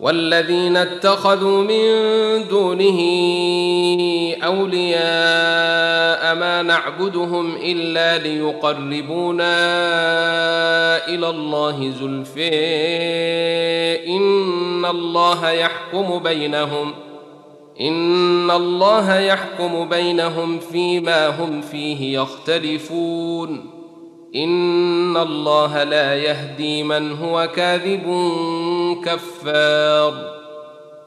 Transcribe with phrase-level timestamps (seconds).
[0.00, 1.84] والذين اتخذوا من
[2.48, 3.00] دونه
[4.44, 9.56] أولياء ما نعبدهم إلا ليقربونا
[11.08, 12.50] إلى الله زلفي
[14.06, 16.94] إن الله يحكم بينهم
[17.80, 23.70] إن الله يحكم بينهم فيما هم فيه يختلفون
[24.36, 28.06] إن الله لا يهدي من هو كاذب
[28.94, 30.40] كفار.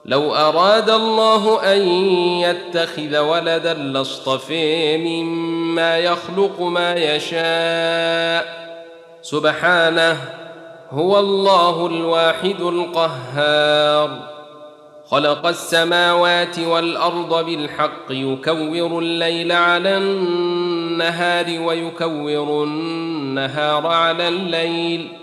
[0.06, 1.82] لو أراد الله أن
[2.18, 8.64] يتخذ ولدا لاصطفي مما يخلق ما يشاء.
[9.22, 10.18] سبحانه
[10.92, 14.34] هو الله الواحد القهار.
[15.08, 25.23] خلق السماوات والأرض بالحق يكور الليل على النهار ويكور النهار على الليل.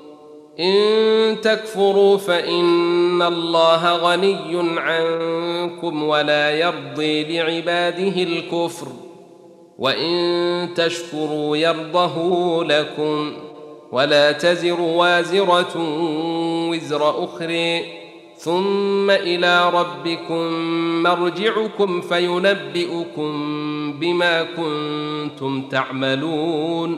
[0.59, 8.87] إن تكفروا فإن الله غني عنكم ولا يرضي لعباده الكفر
[9.77, 13.33] وإن تشكروا يرضه لكم
[13.91, 15.73] ولا تزر وازرة
[16.69, 17.81] وزر أخرى
[18.37, 20.43] ثم إلى ربكم
[21.03, 23.31] مرجعكم فينبئكم
[23.99, 26.97] بما كنتم تعملون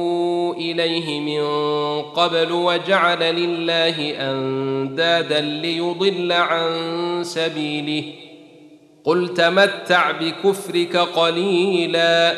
[0.51, 1.41] إليه من
[2.01, 6.73] قبل وجعل لله أندادا ليضل عن
[7.23, 8.03] سبيله.
[9.03, 12.33] قل تمتع بكفرك قليلا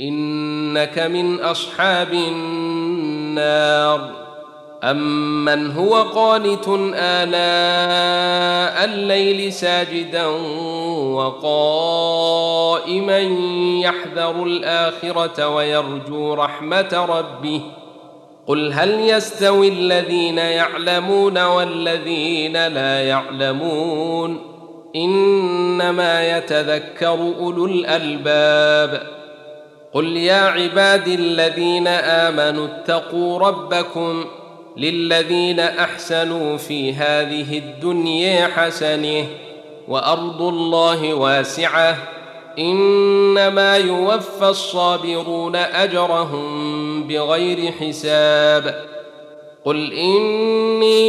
[0.00, 4.23] إنك من أصحاب النار.
[4.84, 10.26] أمن هو قانت آناء الليل ساجدا
[11.14, 13.18] وقائما
[13.82, 17.60] يحذر الآخرة ويرجو رحمة ربه
[18.46, 24.40] قل هل يستوي الذين يعلمون والذين لا يعلمون
[24.96, 29.02] إنما يتذكر أولو الألباب
[29.92, 34.43] قل يا عبادي الذين آمنوا اتقوا ربكم ۖ
[34.76, 39.26] للذين أحسنوا في هذه الدنيا حسنة
[39.88, 41.96] وأرض الله واسعة
[42.58, 48.84] إنما يوفى الصابرون أجرهم بغير حساب
[49.64, 51.04] قل إني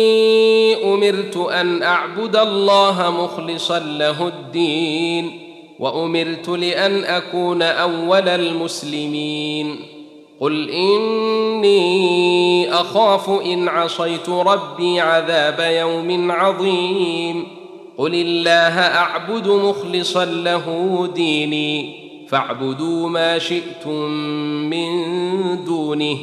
[0.93, 5.41] أمرت أن أعبد الله مخلصا له الدين
[5.79, 9.94] وأمرت لأن أكون أول المسلمين
[10.39, 11.75] قل اني
[12.73, 17.47] اخاف ان عصيت ربي عذاب يوم عظيم
[17.97, 24.09] قل الله اعبد مخلصا له ديني فاعبدوا ما شئتم
[24.69, 24.89] من
[25.65, 26.17] دونه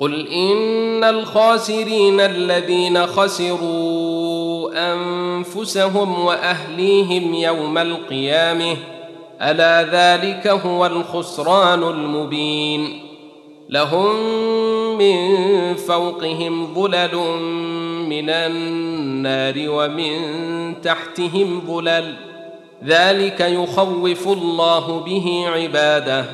[0.00, 8.76] قل ان الخاسرين الذين خسروا انفسهم واهليهم يوم القيامه
[9.42, 13.07] الا ذلك هو الخسران المبين
[13.68, 14.16] لهم
[14.98, 17.16] من فوقهم ظلل
[18.08, 20.20] من النار ومن
[20.80, 22.14] تحتهم ظلل.
[22.84, 26.24] ذلك يخوف الله به عباده.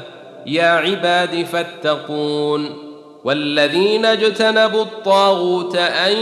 [0.47, 2.71] يا عباد فاتقون.
[3.25, 6.17] والذين اجتنبوا الطاغوت أن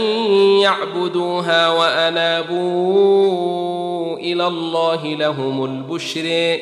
[0.61, 2.57] يعبدوها وأنابوا
[4.17, 6.57] إلى الله لهم البشر.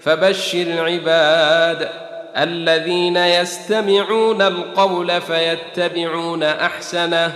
[0.00, 2.05] فبشر عباد
[2.36, 7.32] الذين يستمعون القول فيتبعون أحسنه.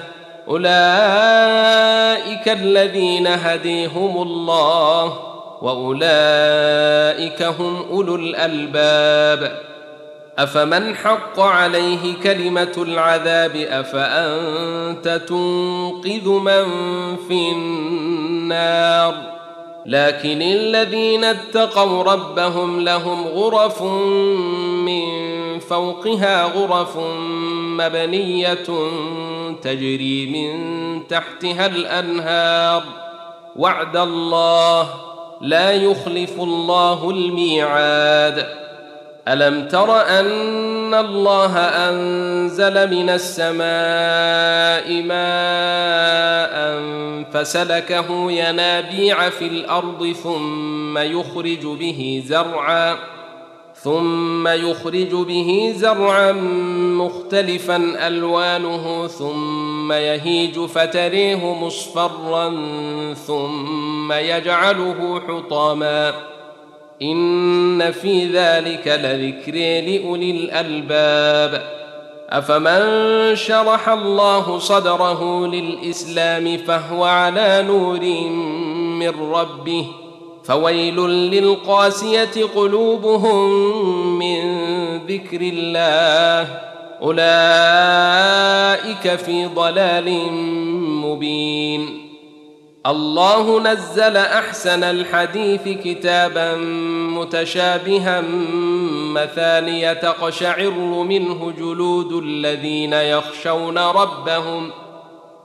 [0.48, 0.68] أولئك
[2.48, 5.18] الذين هديهم الله
[5.62, 9.60] وأولئك هم أولو الألباب.
[10.38, 16.66] أفمن حق عليه كلمة العذاب أفأنت تنقذ من
[17.28, 19.14] في النار؟
[19.86, 23.82] لكن الذين اتقوا ربهم لهم غرف
[24.90, 26.96] من فوقها غرف
[27.78, 28.68] مبنية
[29.62, 32.82] تجري من تحتها الأنهار.
[33.56, 34.88] وعد الله
[35.40, 38.46] لا يخلف الله الميعاد.
[39.28, 46.80] ألم تر أن الله أنزل من السماء ماء
[47.32, 52.96] فسلكه ينابيع في الأرض ثم يخرج به زرعا
[53.82, 56.32] ثم يخرج به زرعا
[57.02, 62.54] مختلفا ألوانه ثم يهيج فتريه مصفرا
[63.26, 66.12] ثم يجعله حطاما.
[67.02, 69.54] إن في ذلك لذكر
[69.90, 71.80] لأولي الألباب.
[72.30, 78.00] أفمن شرح الله صدره للإسلام فهو على نور
[78.98, 79.86] من ربه.
[80.44, 83.48] فويل للقاسية قلوبهم
[84.18, 84.40] من
[85.06, 86.60] ذكر الله.
[87.02, 87.26] أولئك
[89.16, 90.32] في ضلال
[90.82, 92.10] مبين.
[92.86, 96.54] الله نزل أحسن الحديث كتابا
[97.16, 98.22] متشابها
[99.14, 100.70] مثانية تقشعر
[101.04, 104.70] منه جلود الذين يخشون ربهم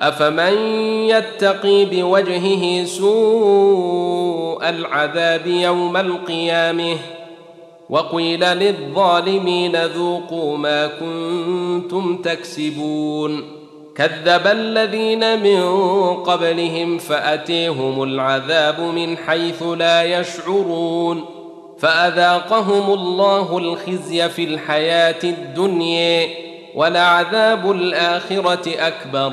[0.00, 0.52] أفمن
[1.08, 6.96] يتقي بوجهه سوء العذاب يوم القيامة
[7.90, 13.44] وقيل للظالمين ذوقوا ما كنتم تكسبون
[13.96, 15.62] كذب الذين من
[16.14, 21.24] قبلهم فأتيهم العذاب من حيث لا يشعرون
[21.78, 26.28] فأذاقهم الله الخزي في الحياة الدنيا
[26.74, 29.32] ولعذاب الآخرة أكبر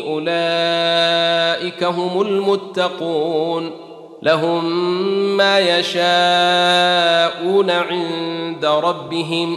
[0.00, 3.70] أولئك هم المتقون.
[4.22, 4.64] لهم
[5.36, 9.56] ما يشاءون عند ربهم.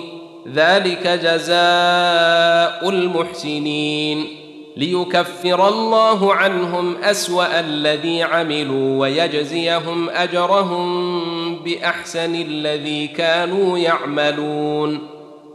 [0.54, 4.28] ذلك جزاء المحسنين.
[4.78, 15.08] ليكفر الله عنهم أسوأ الذي عملوا ويجزيهم أجرهم بأحسن الذي كانوا يعملون.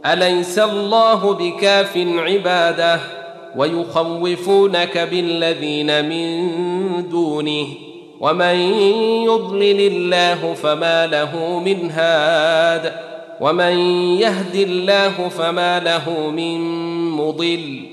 [0.05, 3.18] أليس الله بكاف عباده؟
[3.55, 7.67] ويخوفونك بالذين من دونه
[8.19, 8.55] ومن
[9.25, 12.93] يضلل الله فما له من هاد
[13.41, 13.77] ومن
[14.19, 16.59] يهد الله فما له من
[17.11, 17.85] مضل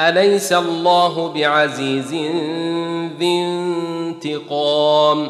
[0.00, 2.14] أليس الله بعزيز
[3.18, 5.28] ذي انتقام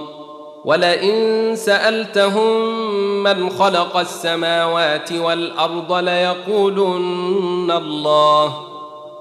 [0.64, 2.74] ولئن سألتهم
[3.22, 8.69] من خلق السماوات والأرض ليقولن الله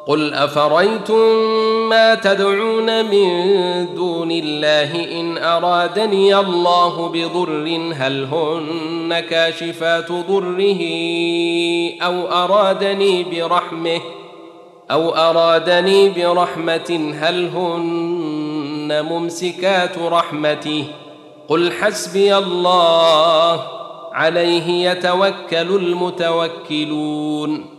[0.09, 1.19] قل افريتم
[1.89, 3.29] ما تدعون من
[3.95, 10.81] دون الله ان ارادني الله بضر هل هن كاشفات ضره
[12.01, 14.01] أو ارادني برحمه
[14.91, 20.85] أو ارادني برحمه هل هن ممسكات رحمته
[21.47, 23.63] قل حسبي الله
[24.13, 27.78] عليه يتوكل المتوكلون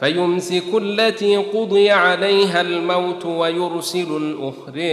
[0.00, 4.92] فيمسك التي قضي عليها الموت ويرسل الأخرى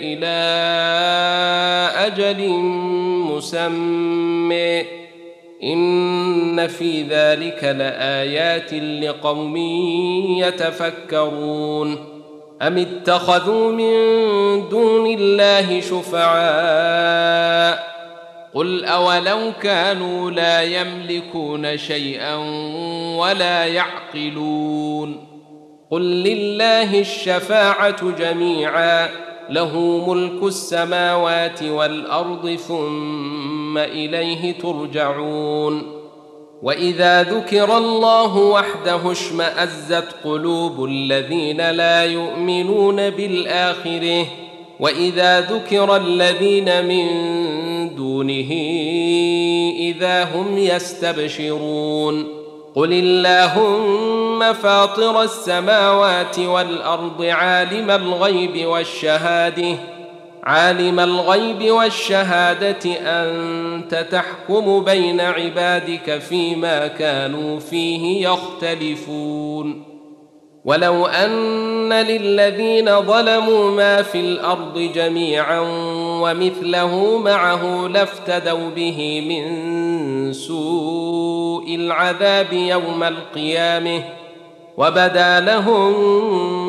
[0.00, 0.36] إلى
[2.06, 2.48] أجل
[3.30, 4.82] مسمى.
[5.62, 9.56] إن في ذلك لآيات لقوم
[10.38, 11.96] يتفكرون.
[12.62, 13.92] أم اتخذوا من
[14.68, 17.91] دون الله شفعاء؟
[18.54, 22.34] قل اولو كانوا لا يملكون شيئا
[23.18, 25.24] ولا يعقلون
[25.90, 29.08] قل لله الشفاعه جميعا
[29.50, 29.78] له
[30.08, 36.02] ملك السماوات والارض ثم اليه ترجعون
[36.62, 44.26] واذا ذكر الله وحده اشمازت قلوب الذين لا يؤمنون بالاخره
[44.80, 47.06] واذا ذكر الذين من
[47.96, 48.52] دونه
[49.78, 52.42] إذا هم يستبشرون.
[52.74, 59.76] قل اللهم فاطر السماوات والأرض عالم الغيب والشهادة.
[60.44, 69.91] عالم الغيب والشهادة أنت تحكم بين عبادك فيما كانوا فيه يختلفون.
[70.64, 75.60] ولو أن للذين ظلموا ما في الأرض جميعا
[76.22, 84.02] ومثله معه لافتدوا به من سوء العذاب يوم القيامة
[84.76, 85.92] وبدا لهم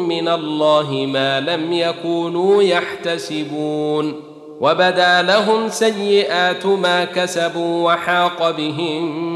[0.07, 4.21] من الله ما لم يكونوا يحتسبون
[4.61, 9.33] وبدا لهم سيئات ما كسبوا وحاق بهم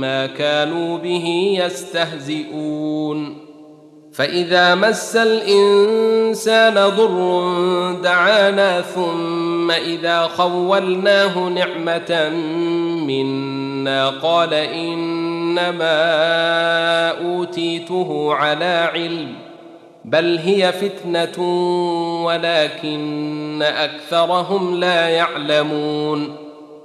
[0.00, 3.39] ما كانوا به يستهزئون
[4.12, 12.30] فإذا مس الإنسان ضر دعانا ثم إذا خولناه نعمة
[13.06, 15.90] منا قال إنما
[17.10, 19.34] أوتيته على علم
[20.04, 21.44] بل هي فتنة
[22.24, 26.36] ولكن أكثرهم لا يعلمون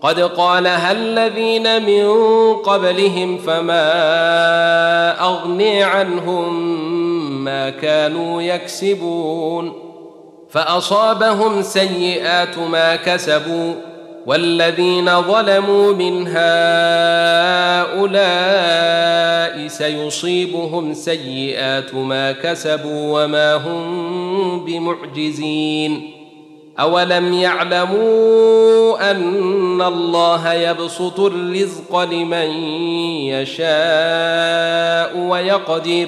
[0.02, 2.08] قد قالها الذين من
[2.54, 3.82] قبلهم فما
[5.22, 6.95] أغني عنهم
[7.46, 9.74] ما كانوا يكسبون
[10.50, 13.74] فأصابهم سيئات ما كسبوا
[14.26, 16.28] والذين ظلموا من
[17.98, 18.08] هؤلاء
[19.68, 26.12] سيصيبهم سيئات ما كسبوا وما هم بمعجزين
[26.80, 32.50] أولم يعلموا أن الله يبسط الرزق لمن
[33.28, 36.08] يشاء ويقدر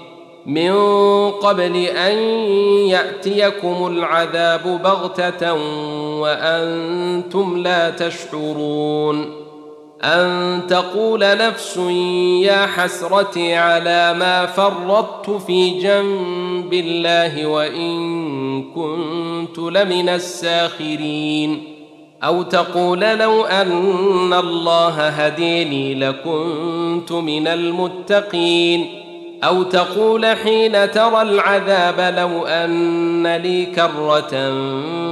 [0.45, 0.71] من
[1.31, 2.17] قبل أن
[2.87, 5.53] يأتيكم العذاب بغتة
[6.19, 9.41] وأنتم لا تشعرون
[10.03, 11.77] أن تقول نفس
[12.43, 21.63] يا حسرتي على ما فرطت في جنب الله وإن كنت لمن الساخرين
[22.23, 29.00] أو تقول لو أن الله هديني لكنت من المتقين
[29.43, 34.31] أو تقول حين ترى العذاب لو أن لي كرة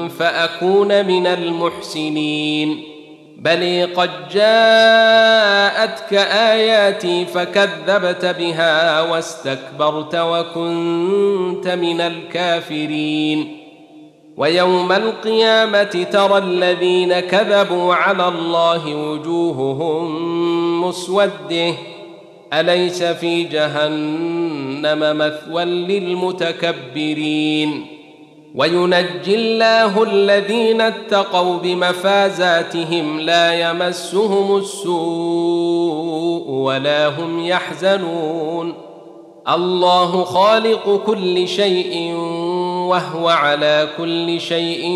[0.07, 2.83] فأكون من المحسنين.
[3.37, 13.57] بل قد جاءتك آياتي فكذبت بها واستكبرت وكنت من الكافرين.
[14.37, 20.07] ويوم القيامة ترى الذين كذبوا على الله وجوههم
[20.83, 21.73] مسودة.
[22.53, 27.85] أليس في جهنم مثوى للمتكبرين؟
[28.55, 38.73] وينجي الله الذين اتقوا بمفازاتهم لا يمسهم السوء ولا هم يحزنون.
[39.49, 42.13] الله خالق كل شيء
[42.89, 44.91] وهو على كل شيء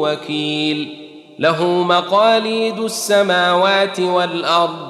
[0.00, 0.96] وكيل.
[1.38, 4.89] له مقاليد السماوات والأرض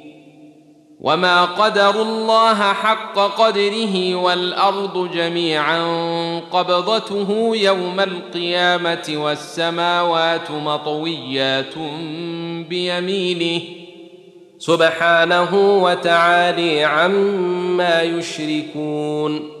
[1.01, 5.81] وما قدروا الله حق قدره والارض جميعا
[6.51, 11.77] قبضته يوم القيامه والسماوات مطويات
[12.69, 13.61] بيمينه
[14.59, 19.60] سبحانه وتعالي عما يشركون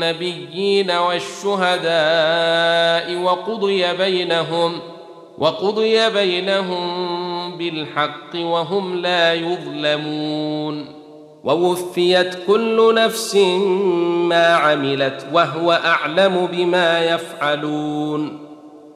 [0.00, 1.94] بالنبيين والشهداء
[3.22, 4.80] وقضي بينهم
[5.38, 10.86] وقضي بينهم بالحق وهم لا يظلمون.
[11.44, 13.36] ووفيت كل نفس
[14.28, 18.38] ما عملت وهو أعلم بما يفعلون.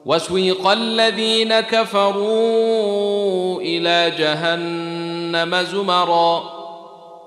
[0.05, 6.58] وسويق الذين كفروا إلى جهنم زمرا.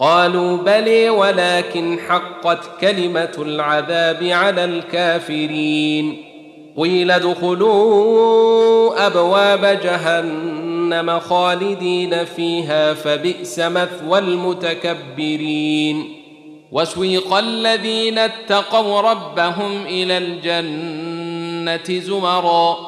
[0.00, 6.24] قالوا بلي ولكن حقت كلمة العذاب على الكافرين.
[6.76, 16.14] قيل ادخلوا أبواب جهنم خالدين فيها فبئس مثوى المتكبرين.
[16.72, 22.87] وسويق الذين اتقوا ربهم إلى الجنة زمرا.